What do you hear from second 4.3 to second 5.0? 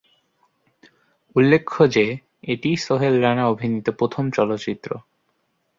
চলচ্চিত্র।